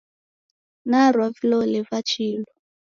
Narwa 0.89 1.29
vilole 1.37 1.85
va 1.93 2.05
chilu. 2.11 2.47